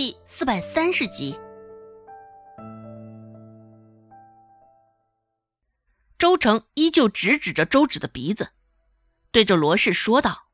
[0.00, 1.38] 第四百三十集。
[6.16, 8.52] 周成依旧直指着周芷的鼻子，
[9.30, 10.46] 对着罗氏说道：“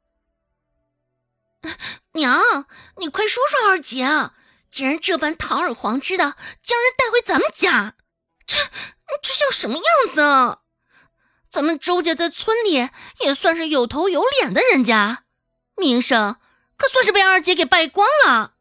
[2.14, 4.34] 娘，你快说说二姐啊，
[4.68, 6.24] 竟然这般堂而皇之的
[6.60, 7.94] 将人带回咱们家，
[8.48, 8.56] 这
[9.22, 10.62] 这像什么样子啊？
[11.48, 12.90] 咱们周家在村里
[13.20, 15.26] 也算是有头有脸的人家，
[15.76, 16.40] 名声
[16.76, 18.54] 可算是被二姐给败光了。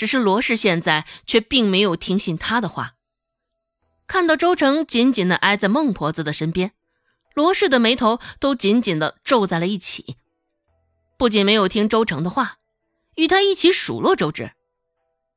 [0.00, 2.94] 只是罗氏现在却并没有听信他的话。”
[4.08, 6.72] 看到周成紧紧的挨在孟婆子的身边，
[7.34, 10.16] 罗氏的眉头都紧紧的皱在了一起。
[11.18, 12.56] 不仅没有听周成的话，
[13.16, 14.52] 与他一起数落周芷，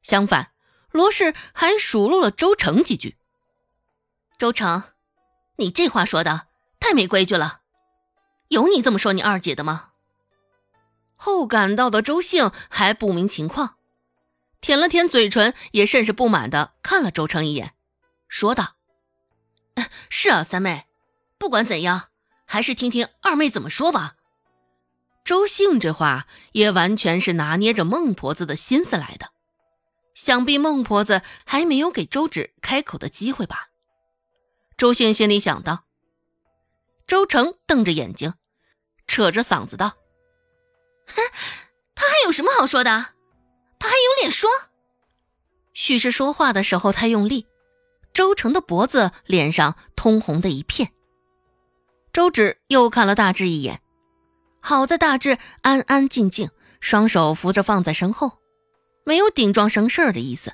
[0.01, 0.53] 相反，
[0.91, 3.17] 罗氏还数落了周成几句。
[4.39, 4.83] 周成，
[5.57, 6.47] 你这话说的
[6.79, 7.59] 太没规矩了，
[8.47, 9.89] 有你这么说你二姐的吗？
[11.17, 13.75] 后赶到的周兴还不明情况，
[14.63, 17.73] 舔了舔嘴唇，也甚是不满的看了周成一眼。
[18.29, 18.77] 说道
[20.09, 20.87] ：“是啊，三妹，
[21.37, 22.07] 不管怎样，
[22.45, 24.15] 还是听听二妹怎么说吧。”
[25.25, 29.31] 周兴这话也完全是拿捏着孟婆子的心思来的，
[30.15, 33.67] 想必孟婆子还没有给周芷开口的机会吧？
[34.77, 35.83] 周兴心里想到。
[37.05, 38.33] 周成瞪着眼睛，
[39.07, 39.97] 扯着嗓子道
[41.05, 41.21] ：“哼，
[41.93, 43.12] 他还有什么好说的？
[43.83, 44.49] 他还有脸说？”
[45.75, 47.45] 许是说话的时候太用力。
[48.13, 50.93] 周成的脖子、脸上通红的一片。
[52.13, 53.81] 周芷又看了大志一眼，
[54.61, 58.37] 好在大志安安静静，双手扶着放在身后，
[59.03, 60.53] 没有顶撞生事儿的意思。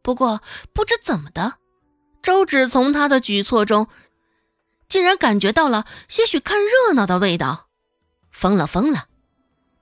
[0.00, 1.58] 不过不知怎么的，
[2.22, 3.86] 周芷从他的举措中，
[4.88, 7.68] 竟然感觉到了些许看热闹的味道。
[8.32, 9.08] 疯了，疯了！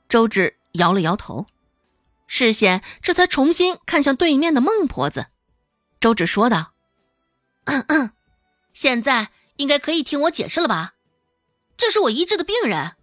[0.08, 1.46] 周芷摇了摇头，
[2.26, 5.26] 视线这才重新看向对面的孟婆子。
[6.00, 6.74] 周芷说道
[7.64, 8.12] ：“嗯嗯
[8.72, 10.94] 现在应该可以听我解释了吧？
[11.76, 12.96] 这是我医治的病人，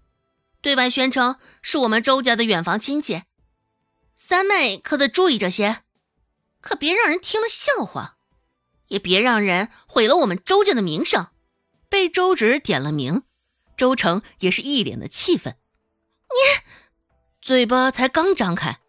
[0.62, 3.24] 对外宣称是我们周家的远房亲戚。
[4.16, 5.84] 三妹可得注意这些，
[6.62, 8.18] 可别让人听了笑话，
[8.88, 11.28] 也别让人毁了我们周家的名声。”
[11.90, 13.22] 被周芷点了名，
[13.78, 15.56] 周成也是一脸的气愤。
[16.30, 16.64] 你
[17.40, 18.80] 嘴巴才刚张开，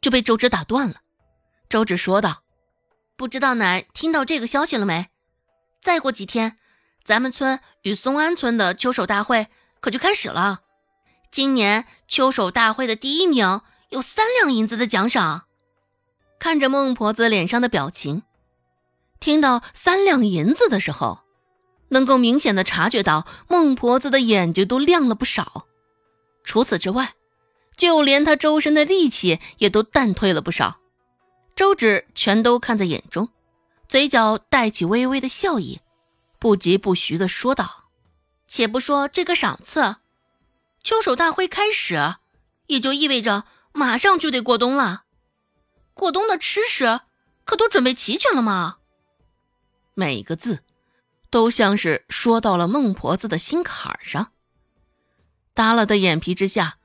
[0.00, 0.96] 就被周芷打断了。
[1.68, 2.42] 周芷说道。
[3.16, 5.10] 不知道奶听到这个消息了没？
[5.82, 6.56] 再过几天，
[7.04, 9.48] 咱们村与松安村的秋手大会
[9.80, 10.60] 可就开始了。
[11.30, 13.60] 今年秋手大会的第一名
[13.90, 15.44] 有三两银子的奖赏。
[16.38, 18.22] 看着孟婆子脸上的表情，
[19.20, 21.20] 听到三两银子的时候，
[21.90, 25.66] 能够明显的察觉到孟婆子的眼睛都亮了不少。
[26.42, 27.12] 除此之外，
[27.80, 30.80] 就连他周身的力气也都淡退了不少。
[31.56, 33.30] 周芷全都看在眼中，
[33.88, 35.80] 嘴角带起微微的笑意，
[36.38, 37.88] 不疾不徐的说道
[38.46, 39.96] ：“且不说这个赏赐，
[40.84, 42.16] 秋手大会开始，
[42.66, 45.04] 也就意味着马上就得过冬了。
[45.94, 47.00] 过冬的吃食
[47.46, 48.76] 可都准备齐全了吗？”
[49.96, 50.58] 每个字，
[51.30, 54.32] 都像是说到了孟婆子的心坎上。
[55.54, 56.76] 耷拉的眼皮之下，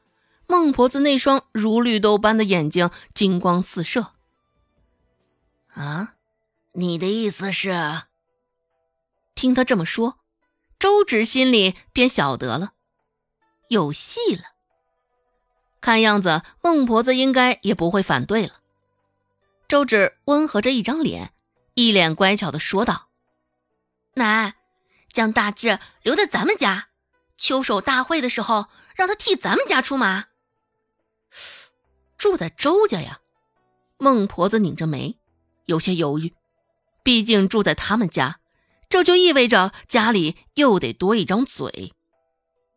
[0.47, 4.13] 孟婆子那双如绿豆般的眼睛金光四射。
[5.73, 6.16] 啊，
[6.73, 8.03] 你的意思是？
[9.34, 10.19] 听他这么说，
[10.79, 12.73] 周芷心里便晓得了，
[13.67, 14.44] 有戏了。
[15.81, 18.61] 看样子孟婆子应该也不会反对了。
[19.67, 21.34] 周芷温和着一张脸，
[21.73, 23.09] 一脸乖巧的说道
[24.16, 24.55] ：“奶，
[25.11, 26.88] 将大志留在咱们家，
[27.38, 30.28] 秋收大会的时候让他替咱们家出马。
[32.17, 33.19] 住在周家呀？”
[33.97, 35.17] 孟婆子拧着眉。
[35.65, 36.31] 有些犹豫，
[37.01, 38.39] 毕竟住在他们家，
[38.87, 41.93] 这就意味着家里又得多一张嘴。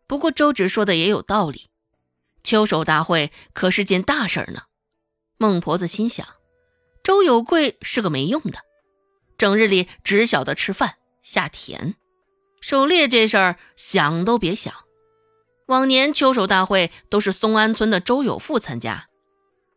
[0.06, 1.68] 不过周芷说的也有道理，
[2.42, 4.62] 秋收大会可是件大事儿呢。
[5.36, 6.26] 孟婆子心想，
[7.02, 8.60] 周有贵是个没用的，
[9.36, 11.94] 整日里只晓得吃饭下田，
[12.62, 14.72] 狩猎这事儿想都别想。
[15.68, 19.08] 往年秋收大会都是松安村的周有富参加，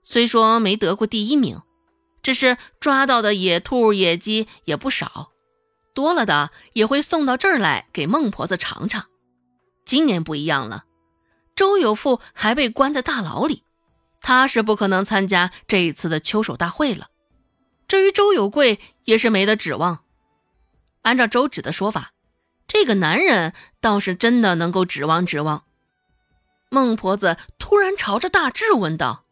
[0.03, 1.61] 虽说没得过第一名。
[2.23, 5.31] 只是抓到的野兔、野鸡也不少，
[5.95, 9.07] 多了的也会送到这儿来给孟婆子尝尝。
[9.85, 10.85] 今年不一样了，
[11.55, 13.63] 周有富还被关在大牢里，
[14.21, 17.07] 他是不可能参加这一次的秋收大会了。
[17.87, 20.03] 至于周有贵，也是没得指望。
[21.01, 22.11] 按照周芷的说法，
[22.67, 25.63] 这个男人倒是真的能够指望指望。
[26.73, 29.25] 孟婆子突然朝着大志问道：“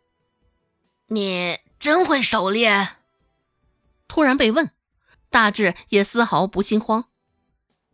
[1.07, 2.97] 你真会狩猎？
[4.09, 4.71] 突然被问，
[5.30, 7.06] 大志也丝毫不心慌，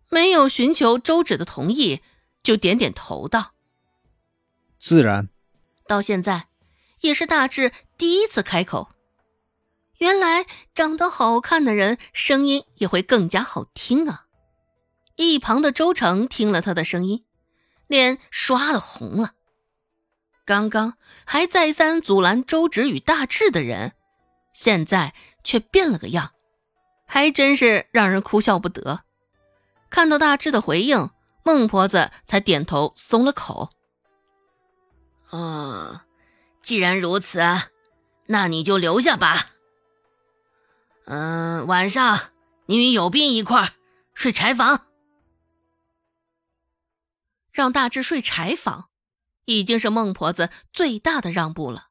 [0.10, 2.02] 没有寻求周芷的同意，
[2.42, 3.54] 就点点头道
[4.80, 5.30] ：“自然。”
[5.88, 6.48] 到现在，
[7.02, 8.90] 也是大志第一次开口。
[10.00, 14.26] 原来长得好看的人声音也会更加好听啊！
[15.18, 17.24] 一旁的周成听了他的声音，
[17.86, 19.35] 脸刷的红了。
[20.46, 23.94] 刚刚还再三阻拦周芷与大志的人，
[24.54, 26.34] 现在却变了个样，
[27.08, 29.02] 还真是让人哭笑不得。
[29.90, 31.10] 看到大志的回应，
[31.44, 33.70] 孟婆子才点头松了口。
[35.32, 36.02] 哦，
[36.62, 37.42] 既然如此，
[38.28, 39.52] 那你就留下吧。
[41.06, 42.32] 嗯，晚上
[42.68, 43.74] 你与有斌一块
[44.14, 44.88] 睡柴房。
[47.52, 48.90] 让大志睡柴房，
[49.46, 51.90] 已经是孟婆子最大的让步了。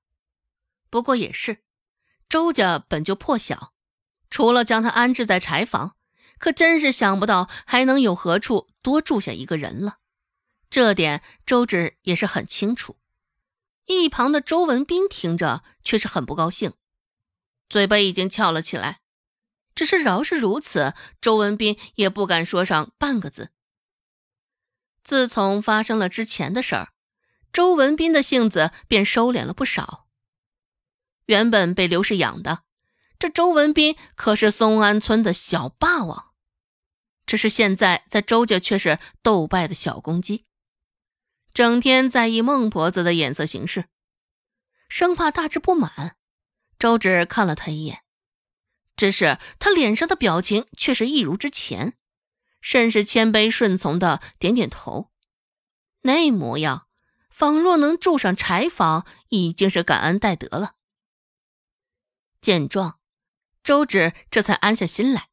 [0.90, 1.64] 不过也是，
[2.28, 3.72] 周家本就破小，
[4.30, 5.96] 除了将她安置在柴房，
[6.38, 9.98] 可真是想不到还能有何处多住下一个人了。
[10.70, 12.96] 这点周芷也是很清楚。
[13.86, 16.72] 一旁的周文斌听着却是很不高兴，
[17.68, 19.00] 嘴巴已经翘了起来。
[19.74, 23.50] 只是饶是如此，周文斌也不敢说上半个字。
[25.02, 26.93] 自从发生了之前的事儿，
[27.54, 30.08] 周文斌的性子便收敛了不少。
[31.26, 32.64] 原本被刘氏养的，
[33.16, 36.32] 这周文斌可是松安村的小霸王，
[37.24, 40.44] 只是现在在周家却是斗败的小公鸡，
[41.54, 43.84] 整天在意孟婆子的眼色行事，
[44.88, 46.16] 生怕大志不满。
[46.76, 48.00] 周芷看了他一眼。
[48.96, 51.96] 只是他脸上的表情却是一如之前，
[52.60, 55.12] 甚是谦卑顺从的点点头，
[56.02, 56.88] 那模样
[57.34, 60.76] 仿若能住上柴房，已经是感恩戴德了。
[62.40, 63.00] 见状，
[63.64, 65.30] 周芷这才安下心来。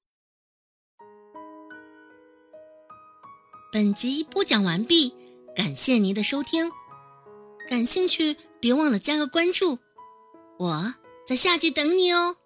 [3.72, 5.16] 本集播讲完毕，
[5.56, 6.72] 感谢您的收听，
[7.70, 9.78] 感兴趣别忘了加个关注，
[10.58, 10.96] 我
[11.28, 12.38] 在下集等你哦。